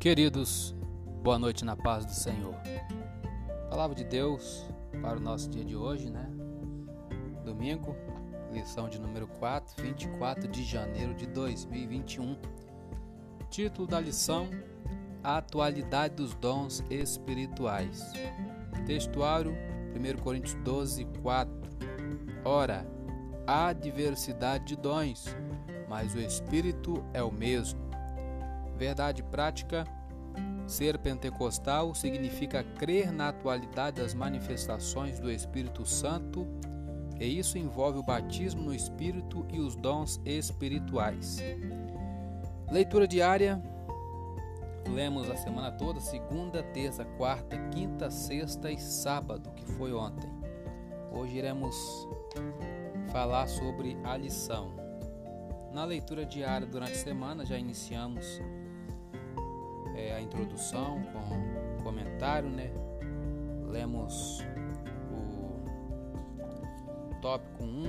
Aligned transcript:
Queridos, 0.00 0.74
boa 1.22 1.38
noite 1.38 1.62
na 1.62 1.76
paz 1.76 2.06
do 2.06 2.14
Senhor. 2.14 2.54
Palavra 3.68 3.94
de 3.94 4.02
Deus 4.02 4.66
para 5.02 5.18
o 5.18 5.20
nosso 5.20 5.50
dia 5.50 5.62
de 5.62 5.76
hoje, 5.76 6.08
né? 6.08 6.26
Domingo, 7.44 7.94
lição 8.50 8.88
de 8.88 8.98
número 8.98 9.26
4, 9.26 9.82
24 9.82 10.48
de 10.48 10.64
janeiro 10.64 11.12
de 11.12 11.26
2021. 11.26 12.34
Título 13.50 13.86
da 13.86 14.00
lição: 14.00 14.48
A 15.22 15.36
atualidade 15.36 16.14
dos 16.14 16.34
dons 16.34 16.82
espirituais. 16.88 18.10
Textuário 18.86 19.52
1 19.94 20.22
Coríntios 20.22 20.54
12, 20.64 21.04
4. 21.20 21.52
Ora, 22.42 22.90
há 23.46 23.74
diversidade 23.74 24.64
de 24.64 24.76
dons, 24.76 25.26
mas 25.90 26.14
o 26.14 26.20
Espírito 26.20 27.04
é 27.12 27.22
o 27.22 27.30
mesmo 27.30 27.89
Verdade 28.80 29.22
prática: 29.22 29.84
ser 30.66 30.96
pentecostal 30.96 31.94
significa 31.94 32.64
crer 32.64 33.12
na 33.12 33.28
atualidade 33.28 34.00
das 34.00 34.14
manifestações 34.14 35.20
do 35.20 35.30
Espírito 35.30 35.84
Santo, 35.84 36.48
e 37.20 37.26
isso 37.26 37.58
envolve 37.58 37.98
o 37.98 38.02
batismo 38.02 38.62
no 38.62 38.74
Espírito 38.74 39.46
e 39.50 39.60
os 39.60 39.76
dons 39.76 40.18
espirituais. 40.24 41.36
Leitura 42.72 43.06
diária. 43.06 43.62
Lemos 44.88 45.30
a 45.30 45.36
semana 45.36 45.70
toda, 45.70 46.00
segunda, 46.00 46.62
terça, 46.62 47.04
quarta, 47.04 47.58
quinta, 47.68 48.10
sexta 48.10 48.72
e 48.72 48.78
sábado, 48.78 49.50
que 49.54 49.64
foi 49.72 49.92
ontem. 49.92 50.30
Hoje 51.12 51.36
iremos 51.36 51.76
falar 53.12 53.46
sobre 53.46 53.98
a 54.02 54.16
lição. 54.16 54.72
Na 55.70 55.84
leitura 55.84 56.24
diária 56.24 56.66
durante 56.66 56.92
a 56.92 56.96
semana 56.96 57.44
já 57.44 57.58
iniciamos 57.58 58.40
é, 60.00 60.14
a 60.16 60.20
introdução 60.20 61.02
com 61.12 61.82
comentário, 61.82 62.48
né? 62.48 62.70
Lemos 63.68 64.42
o 67.10 67.14
tópico 67.20 67.62
1, 67.62 67.84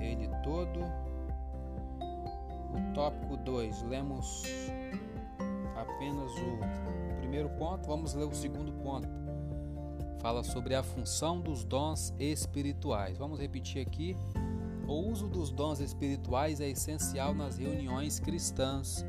ele 0.00 0.28
todo. 0.42 0.80
O 2.72 2.94
tópico 2.94 3.36
2, 3.36 3.82
lemos 3.82 4.44
apenas 5.76 6.32
o 6.32 6.58
primeiro 7.18 7.50
ponto, 7.50 7.86
vamos 7.86 8.14
ler 8.14 8.24
o 8.24 8.34
segundo 8.34 8.72
ponto. 8.82 9.08
Fala 10.20 10.42
sobre 10.44 10.74
a 10.74 10.82
função 10.82 11.40
dos 11.40 11.64
dons 11.64 12.14
espirituais. 12.18 13.18
Vamos 13.18 13.40
repetir 13.40 13.84
aqui. 13.84 14.16
O 14.86 14.94
uso 15.10 15.28
dos 15.28 15.50
dons 15.50 15.80
espirituais 15.80 16.60
é 16.60 16.68
essencial 16.70 17.34
nas 17.34 17.58
reuniões 17.58 18.20
cristãs 18.20 19.04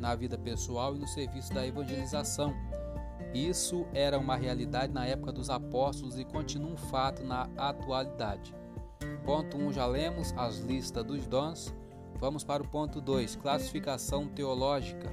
na 0.00 0.14
vida 0.14 0.38
pessoal 0.38 0.96
e 0.96 0.98
no 0.98 1.06
serviço 1.06 1.52
da 1.52 1.64
evangelização. 1.66 2.54
Isso 3.34 3.86
era 3.92 4.18
uma 4.18 4.34
realidade 4.34 4.92
na 4.92 5.06
época 5.06 5.30
dos 5.30 5.50
apóstolos 5.50 6.18
e 6.18 6.24
continua 6.24 6.72
um 6.72 6.76
fato 6.76 7.22
na 7.22 7.48
atualidade. 7.56 8.54
Ponto 9.24 9.56
1 9.56 9.66
um, 9.66 9.72
já 9.72 9.86
lemos 9.86 10.32
as 10.36 10.58
listas 10.58 11.04
dos 11.04 11.26
dons. 11.26 11.72
Vamos 12.18 12.42
para 12.42 12.62
o 12.62 12.68
ponto 12.68 13.00
2, 13.00 13.36
classificação 13.36 14.26
teológica. 14.26 15.08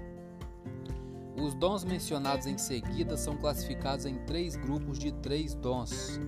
Os 1.35 1.53
dons 1.53 1.83
mencionados 1.83 2.47
em 2.47 2.57
seguida 2.57 3.15
são 3.15 3.37
classificados 3.37 4.05
em 4.05 4.15
três 4.25 4.55
grupos 4.55 4.97
de 4.97 5.11
três 5.11 5.53
dons. 5.53 6.19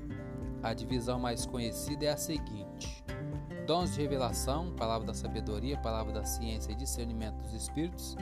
A 0.62 0.74
divisão 0.74 1.18
mais 1.18 1.46
conhecida 1.46 2.06
é 2.06 2.10
a 2.10 2.18
seguinte: 2.18 3.04
dons 3.70 3.94
de 3.94 4.02
revelação, 4.02 4.72
palavra 4.72 5.06
da 5.06 5.14
sabedoria, 5.14 5.78
palavra 5.78 6.12
da 6.12 6.26
ciência 6.26 6.72
e 6.72 6.76
discernimento 6.76 7.36
dos 7.44 7.54
espíritos. 7.54 8.18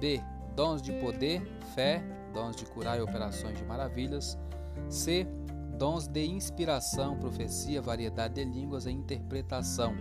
B. 0.00 0.18
Dons 0.56 0.80
de 0.80 0.92
poder, 0.94 1.42
fé, 1.74 2.02
dons 2.32 2.56
de 2.56 2.64
curar 2.64 2.98
e 2.98 3.02
operações 3.02 3.58
de 3.58 3.64
maravilhas. 3.66 4.38
C. 4.88 5.26
Dons 5.78 6.08
de 6.08 6.24
inspiração, 6.24 7.18
profecia, 7.18 7.82
variedade 7.82 8.36
de 8.36 8.44
línguas 8.44 8.86
e 8.86 8.90
interpretação. 8.90 9.94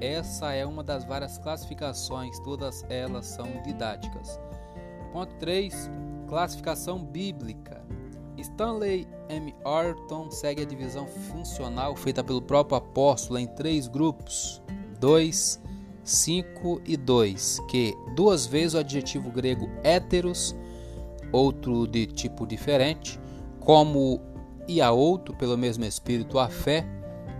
Essa 0.00 0.54
é 0.54 0.64
uma 0.64 0.82
das 0.82 1.04
várias 1.04 1.36
classificações, 1.36 2.40
todas 2.40 2.86
elas 2.88 3.26
são 3.26 3.60
didáticas. 3.62 4.40
Ponto 5.12 5.34
3. 5.34 5.90
Classificação 6.26 7.04
bíblica. 7.04 7.84
Stanley 8.40 9.06
M. 9.28 9.54
Orton 9.64 10.30
segue 10.30 10.62
a 10.62 10.66
divisão 10.66 11.06
funcional 11.06 11.96
feita 11.96 12.22
pelo 12.22 12.40
próprio 12.40 12.78
apóstolo 12.78 13.38
em 13.38 13.46
três 13.46 13.88
grupos: 13.88 14.62
2, 15.00 15.60
5 16.04 16.80
e 16.84 16.96
2, 16.96 17.60
que 17.68 17.94
duas 18.14 18.46
vezes 18.46 18.74
o 18.74 18.78
adjetivo 18.78 19.30
grego 19.30 19.68
héteros, 19.82 20.56
outro 21.32 21.86
de 21.86 22.06
tipo 22.06 22.46
diferente, 22.46 23.20
como 23.60 24.20
e 24.66 24.80
a 24.80 24.90
outro, 24.90 25.34
pelo 25.34 25.56
mesmo 25.56 25.84
espírito, 25.84 26.38
a 26.38 26.48
fé, 26.48 26.86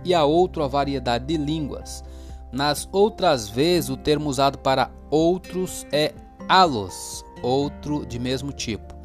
e 0.03 0.13
a 0.13 0.23
outro 0.25 0.63
a 0.63 0.67
variedade 0.67 1.25
de 1.25 1.37
línguas. 1.37 2.03
Nas 2.51 2.89
outras 2.91 3.47
vezes, 3.47 3.89
o 3.89 3.97
termo 3.97 4.29
usado 4.29 4.57
para 4.57 4.91
outros 5.11 5.85
é 5.91 6.13
alos, 6.47 7.23
outro 7.43 8.05
de 8.05 8.17
mesmo 8.17 8.51
tipo. 8.51 8.98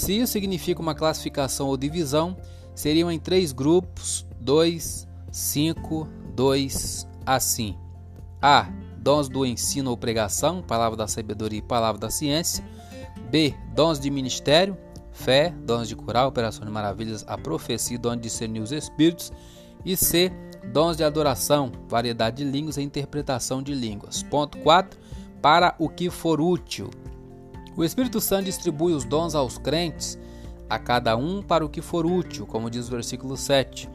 Se 0.00 0.18
isso 0.18 0.32
significa 0.32 0.80
uma 0.80 0.94
classificação 0.94 1.68
ou 1.68 1.76
divisão, 1.76 2.34
seriam 2.74 3.12
em 3.12 3.18
três 3.18 3.52
grupos: 3.52 4.26
2, 4.40 5.06
5, 5.30 6.08
2, 6.34 7.06
assim. 7.26 7.76
A 8.40 8.66
dons 8.96 9.28
do 9.28 9.44
ensino 9.44 9.90
ou 9.90 9.98
pregação, 9.98 10.62
palavra 10.62 10.96
da 10.96 11.06
sabedoria 11.06 11.58
e 11.58 11.62
palavra 11.62 12.00
da 12.00 12.08
ciência. 12.08 12.64
B. 13.30 13.54
Dons 13.74 14.00
de 14.00 14.10
ministério, 14.10 14.74
fé, 15.12 15.54
dons 15.66 15.86
de 15.86 15.94
curar, 15.94 16.26
operação 16.26 16.64
de 16.64 16.72
maravilhas, 16.72 17.22
a 17.28 17.36
profecia, 17.36 17.98
dom 17.98 18.16
de 18.16 18.22
discernir 18.22 18.60
os 18.60 18.72
espíritos. 18.72 19.30
E 19.84 19.98
C. 19.98 20.32
Dons 20.72 20.96
de 20.96 21.04
adoração, 21.04 21.70
variedade 21.86 22.42
de 22.42 22.50
línguas 22.50 22.78
e 22.78 22.82
interpretação 22.82 23.62
de 23.62 23.74
línguas. 23.74 24.22
Ponto 24.22 24.56
4. 24.60 24.98
Para 25.42 25.74
o 25.78 25.90
que 25.90 26.08
for 26.08 26.40
útil. 26.40 26.88
O 27.76 27.84
Espírito 27.84 28.20
Santo 28.20 28.44
distribui 28.44 28.92
os 28.92 29.04
dons 29.04 29.34
aos 29.34 29.56
crentes, 29.56 30.18
a 30.68 30.78
cada 30.78 31.16
um 31.16 31.42
para 31.42 31.64
o 31.64 31.68
que 31.68 31.80
for 31.80 32.06
útil, 32.06 32.46
como 32.46 32.70
diz 32.70 32.88
o 32.88 32.90
versículo 32.90 33.36
7. 33.36 33.88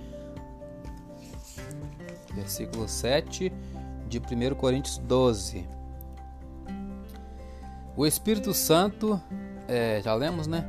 Versículo 2.34 2.88
7 2.88 3.52
de 4.08 4.19
1 4.19 4.56
Coríntios 4.56 4.97
12. 4.97 5.68
O 7.96 8.06
Espírito 8.06 8.53
Santo, 8.53 9.22
é, 9.68 10.02
já 10.03 10.13
lemos, 10.13 10.47
né? 10.47 10.66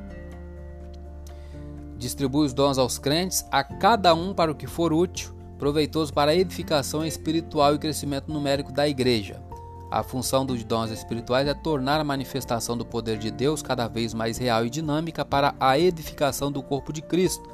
Distribui 1.99 2.47
os 2.47 2.53
dons 2.53 2.78
aos 2.78 2.99
crentes, 2.99 3.44
a 3.50 3.65
cada 3.65 4.15
um 4.15 4.33
para 4.33 4.53
o 4.53 4.55
que 4.55 4.67
for 4.67 4.93
útil, 4.93 5.34
proveitoso 5.59 6.12
para 6.12 6.31
a 6.31 6.37
edificação 6.37 7.05
espiritual 7.05 7.75
e 7.75 7.78
crescimento 7.78 8.31
numérico 8.31 8.71
da 8.71 8.87
igreja. 8.87 9.46
A 9.91 10.03
função 10.03 10.45
dos 10.45 10.65
dons 10.65 10.91
espirituais 10.91 11.47
é 11.47 11.55
tornar 11.55 12.01
a 12.01 12.05
manifestação 12.05 12.77
do 12.77 12.85
poder 12.85 13.19
de 13.19 13.31
Deus 13.31 13.63
cada 13.63 13.87
vez 13.87 14.13
mais 14.13 14.37
real 14.37 14.67
e 14.67 14.71
dinâmica 14.71 15.25
para 15.25 15.55
a 15.61 15.79
edificação 15.79 16.51
do 16.51 16.63
corpo 16.63 16.93
de 16.93 17.03
Cristo. 17.03 17.49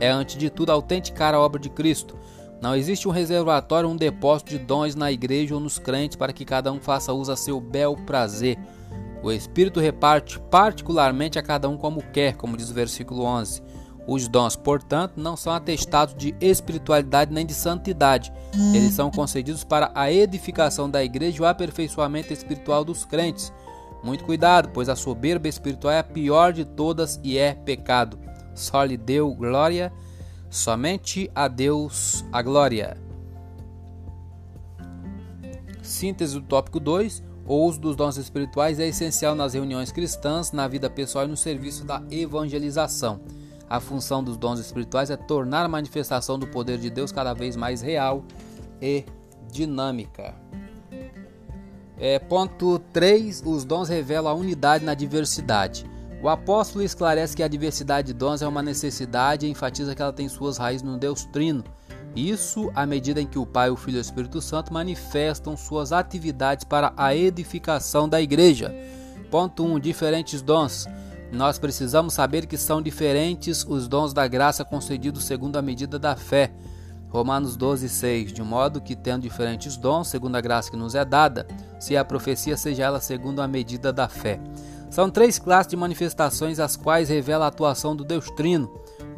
É, 0.00 0.08
antes 0.08 0.36
de 0.36 0.50
tudo, 0.50 0.70
autenticar 0.70 1.34
a 1.34 1.40
obra 1.40 1.60
de 1.60 1.68
Cristo, 1.68 2.16
não 2.60 2.74
existe 2.74 3.06
um 3.06 3.10
reservatório, 3.10 3.88
um 3.88 3.96
depósito 3.96 4.50
de 4.50 4.58
dons 4.58 4.94
na 4.94 5.12
igreja 5.12 5.54
ou 5.54 5.60
nos 5.60 5.78
crentes 5.78 6.16
para 6.16 6.32
que 6.32 6.44
cada 6.44 6.72
um 6.72 6.80
faça 6.80 7.12
uso 7.12 7.30
a 7.30 7.36
seu 7.36 7.60
bel 7.60 7.94
prazer. 8.06 8.58
O 9.22 9.30
Espírito 9.30 9.80
reparte 9.80 10.38
particularmente 10.50 11.38
a 11.38 11.42
cada 11.42 11.68
um 11.68 11.76
como 11.76 12.02
quer, 12.02 12.36
como 12.36 12.56
diz 12.56 12.70
o 12.70 12.74
versículo 12.74 13.24
11. 13.24 13.62
Os 14.06 14.28
dons, 14.28 14.54
portanto, 14.56 15.14
não 15.16 15.36
são 15.36 15.52
atestados 15.52 16.14
de 16.14 16.34
espiritualidade 16.40 17.32
nem 17.32 17.46
de 17.46 17.54
santidade. 17.54 18.32
Eles 18.74 18.92
são 18.92 19.10
concedidos 19.10 19.64
para 19.64 19.90
a 19.94 20.12
edificação 20.12 20.90
da 20.90 21.02
igreja 21.02 21.38
e 21.38 21.40
o 21.40 21.46
aperfeiçoamento 21.46 22.32
espiritual 22.32 22.84
dos 22.84 23.04
crentes. 23.04 23.52
Muito 24.02 24.24
cuidado, 24.24 24.68
pois 24.74 24.88
a 24.88 24.96
soberba 24.96 25.48
espiritual 25.48 25.94
é 25.94 25.98
a 25.98 26.04
pior 26.04 26.52
de 26.52 26.64
todas 26.64 27.18
e 27.22 27.38
é 27.38 27.54
pecado. 27.54 28.18
Só 28.54 28.84
lhe 28.84 28.96
deu 28.96 29.34
glória 29.34 29.90
Somente 30.54 31.28
a 31.34 31.48
Deus 31.48 32.24
a 32.30 32.40
glória. 32.40 32.96
Síntese 35.82 36.38
do 36.38 36.46
tópico 36.46 36.78
2. 36.78 37.24
O 37.44 37.56
uso 37.66 37.80
dos 37.80 37.96
dons 37.96 38.16
espirituais 38.16 38.78
é 38.78 38.86
essencial 38.86 39.34
nas 39.34 39.54
reuniões 39.54 39.90
cristãs, 39.90 40.52
na 40.52 40.68
vida 40.68 40.88
pessoal 40.88 41.24
e 41.24 41.28
no 41.28 41.36
serviço 41.36 41.84
da 41.84 42.00
evangelização. 42.08 43.20
A 43.74 43.80
função 43.80 44.22
dos 44.22 44.36
dons 44.36 44.60
espirituais 44.60 45.10
é 45.10 45.16
tornar 45.16 45.64
a 45.64 45.68
manifestação 45.68 46.38
do 46.38 46.46
poder 46.46 46.78
de 46.78 46.88
Deus 46.88 47.10
cada 47.10 47.34
vez 47.34 47.56
mais 47.56 47.82
real 47.82 48.22
e 48.80 49.04
dinâmica. 49.50 50.32
É, 51.98 52.20
ponto 52.20 52.78
3. 52.92 53.42
Os 53.44 53.64
dons 53.64 53.88
revelam 53.88 54.30
a 54.30 54.34
unidade 54.34 54.84
na 54.84 54.94
diversidade. 54.94 55.84
O 56.22 56.28
apóstolo 56.28 56.84
esclarece 56.84 57.36
que 57.36 57.42
a 57.42 57.48
diversidade 57.48 58.12
de 58.12 58.12
dons 58.12 58.42
é 58.42 58.46
uma 58.46 58.62
necessidade 58.62 59.44
e 59.44 59.50
enfatiza 59.50 59.92
que 59.92 60.00
ela 60.00 60.12
tem 60.12 60.28
suas 60.28 60.56
raízes 60.56 60.86
no 60.86 60.96
Deus 60.96 61.24
Trino. 61.24 61.64
Isso 62.14 62.70
à 62.76 62.86
medida 62.86 63.20
em 63.20 63.26
que 63.26 63.40
o 63.40 63.44
Pai, 63.44 63.70
o 63.70 63.76
Filho 63.76 63.96
e 63.96 63.98
o 63.98 64.00
Espírito 64.00 64.40
Santo 64.40 64.72
manifestam 64.72 65.56
suas 65.56 65.90
atividades 65.90 66.62
para 66.62 66.92
a 66.96 67.12
edificação 67.12 68.08
da 68.08 68.22
igreja. 68.22 68.72
Ponto 69.32 69.64
1. 69.64 69.74
Um, 69.74 69.80
diferentes 69.80 70.40
dons. 70.42 70.86
Nós 71.32 71.58
precisamos 71.58 72.14
saber 72.14 72.46
que 72.46 72.56
são 72.56 72.80
diferentes 72.80 73.64
os 73.68 73.88
dons 73.88 74.12
da 74.12 74.26
graça 74.28 74.64
concedidos 74.64 75.24
segundo 75.24 75.56
a 75.56 75.62
medida 75.62 75.98
da 75.98 76.14
fé. 76.14 76.52
Romanos 77.08 77.56
12, 77.56 77.88
6. 77.88 78.32
De 78.32 78.42
modo 78.42 78.80
que, 78.80 78.96
tendo 78.96 79.22
diferentes 79.22 79.76
dons, 79.76 80.08
segundo 80.08 80.36
a 80.36 80.40
graça 80.40 80.70
que 80.70 80.76
nos 80.76 80.94
é 80.94 81.04
dada, 81.04 81.46
se 81.78 81.96
a 81.96 82.04
profecia 82.04 82.56
seja 82.56 82.84
ela 82.84 83.00
segundo 83.00 83.40
a 83.40 83.46
medida 83.46 83.92
da 83.92 84.08
fé. 84.08 84.40
São 84.90 85.10
três 85.10 85.38
classes 85.38 85.70
de 85.70 85.76
manifestações 85.76 86.60
as 86.60 86.76
quais 86.76 87.08
revela 87.08 87.44
a 87.44 87.48
atuação 87.48 87.96
do 87.96 88.04
Deus 88.04 88.30
Trino: 88.30 88.70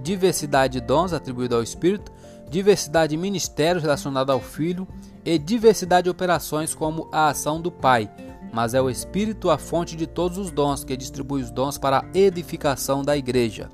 diversidade 0.02 0.80
de 0.80 0.86
dons 0.86 1.12
atribuídos 1.12 1.56
ao 1.56 1.62
Espírito, 1.62 2.12
diversidade 2.50 3.10
de 3.10 3.16
ministérios 3.16 3.82
relacionados 3.82 4.32
ao 4.32 4.40
Filho 4.40 4.86
e 5.24 5.38
diversidade 5.38 6.04
de 6.04 6.10
operações 6.10 6.74
como 6.74 7.08
a 7.12 7.28
ação 7.28 7.60
do 7.60 7.70
Pai. 7.70 8.10
Mas 8.52 8.74
é 8.74 8.80
o 8.80 8.90
Espírito 8.90 9.50
a 9.50 9.58
fonte 9.58 9.96
de 9.96 10.06
todos 10.06 10.38
os 10.38 10.50
dons 10.50 10.84
que 10.84 10.96
distribui 10.96 11.42
os 11.42 11.50
dons 11.50 11.78
para 11.78 11.98
a 11.98 12.04
edificação 12.18 13.02
da 13.02 13.16
igreja. 13.16 13.70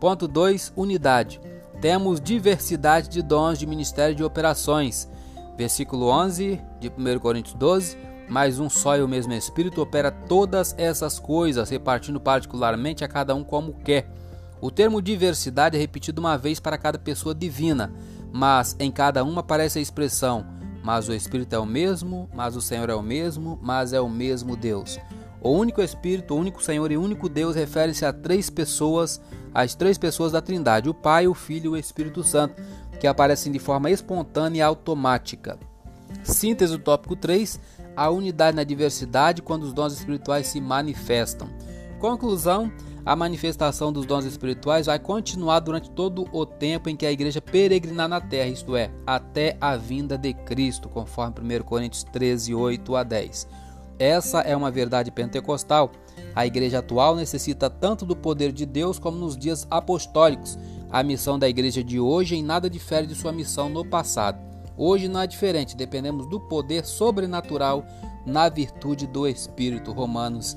Ponto 0.00 0.28
2. 0.28 0.72
Unidade. 0.76 1.40
Temos 1.80 2.20
diversidade 2.20 3.08
de 3.08 3.22
dons 3.22 3.58
de 3.58 3.66
ministério 3.66 4.14
de 4.14 4.24
operações. 4.24 5.08
Versículo 5.56 6.08
11 6.08 6.60
de 6.80 6.88
1 6.88 7.18
Coríntios 7.18 7.54
12. 7.54 7.96
Mas 8.28 8.58
um 8.58 8.68
só 8.68 8.96
e 8.96 9.02
o 9.02 9.08
mesmo 9.08 9.32
Espírito 9.32 9.80
opera 9.80 10.10
todas 10.10 10.74
essas 10.76 11.18
coisas, 11.18 11.70
repartindo 11.70 12.20
particularmente 12.20 13.02
a 13.02 13.08
cada 13.08 13.34
um 13.34 13.42
como 13.42 13.72
quer. 13.72 14.12
O 14.60 14.70
termo 14.70 15.00
diversidade 15.00 15.76
é 15.76 15.80
repetido 15.80 16.20
uma 16.20 16.36
vez 16.36 16.58
para 16.60 16.76
cada 16.76 16.98
pessoa 16.98 17.34
divina, 17.34 17.92
mas 18.32 18.76
em 18.78 18.90
cada 18.90 19.22
uma 19.24 19.40
aparece 19.40 19.78
a 19.78 19.82
expressão: 19.82 20.44
mas 20.88 21.06
o 21.06 21.12
Espírito 21.12 21.54
é 21.54 21.58
o 21.58 21.66
mesmo, 21.66 22.30
mas 22.34 22.56
o 22.56 22.62
Senhor 22.62 22.88
é 22.88 22.94
o 22.94 23.02
mesmo, 23.02 23.58
mas 23.60 23.92
é 23.92 24.00
o 24.00 24.08
mesmo 24.08 24.56
Deus. 24.56 24.98
O 25.38 25.50
único 25.50 25.82
Espírito, 25.82 26.32
o 26.32 26.38
único 26.38 26.64
Senhor 26.64 26.90
e 26.90 26.96
único 26.96 27.28
Deus 27.28 27.54
refere-se 27.54 28.06
a 28.06 28.12
três 28.14 28.48
pessoas, 28.48 29.20
as 29.52 29.74
três 29.74 29.98
pessoas 29.98 30.32
da 30.32 30.40
Trindade: 30.40 30.88
o 30.88 30.94
Pai, 30.94 31.28
o 31.28 31.34
Filho 31.34 31.66
e 31.66 31.68
o 31.68 31.76
Espírito 31.76 32.24
Santo, 32.24 32.62
que 32.98 33.06
aparecem 33.06 33.52
de 33.52 33.58
forma 33.58 33.90
espontânea 33.90 34.60
e 34.60 34.62
automática. 34.62 35.58
Síntese 36.22 36.72
do 36.72 36.82
tópico 36.82 37.14
3: 37.14 37.60
a 37.94 38.08
unidade 38.08 38.56
na 38.56 38.64
diversidade 38.64 39.42
quando 39.42 39.64
os 39.64 39.74
dons 39.74 39.92
espirituais 39.92 40.46
se 40.46 40.58
manifestam. 40.58 41.50
Conclusão: 41.98 42.72
a 43.04 43.16
manifestação 43.16 43.92
dos 43.92 44.06
dons 44.06 44.24
espirituais 44.24 44.86
vai 44.86 44.98
continuar 44.98 45.60
durante 45.60 45.90
todo 45.90 46.26
o 46.32 46.44
tempo 46.44 46.88
em 46.88 46.96
que 46.96 47.06
a 47.06 47.12
igreja 47.12 47.40
peregrinar 47.40 48.08
na 48.08 48.20
terra, 48.20 48.48
isto 48.48 48.76
é, 48.76 48.90
até 49.06 49.56
a 49.60 49.76
vinda 49.76 50.16
de 50.18 50.32
Cristo, 50.32 50.88
conforme 50.88 51.34
1 51.40 51.64
Coríntios 51.64 52.04
13, 52.04 52.54
8 52.54 52.96
a 52.96 53.02
10. 53.02 53.48
Essa 53.98 54.40
é 54.42 54.54
uma 54.54 54.70
verdade 54.70 55.10
pentecostal. 55.10 55.90
A 56.34 56.46
igreja 56.46 56.78
atual 56.78 57.16
necessita 57.16 57.68
tanto 57.68 58.06
do 58.06 58.14
poder 58.14 58.52
de 58.52 58.64
Deus 58.64 58.98
como 58.98 59.18
nos 59.18 59.36
dias 59.36 59.66
apostólicos. 59.68 60.56
A 60.90 61.02
missão 61.02 61.38
da 61.38 61.48
igreja 61.48 61.82
de 61.82 61.98
hoje 61.98 62.36
em 62.36 62.42
nada 62.42 62.70
difere 62.70 63.06
de 63.06 63.14
sua 63.14 63.32
missão 63.32 63.68
no 63.68 63.84
passado. 63.84 64.38
Hoje 64.76 65.08
não 65.08 65.20
é 65.20 65.26
diferente, 65.26 65.76
dependemos 65.76 66.28
do 66.28 66.38
poder 66.38 66.84
sobrenatural 66.84 67.84
na 68.24 68.48
virtude 68.48 69.06
do 69.06 69.26
Espírito. 69.26 69.90
Romanos 69.90 70.56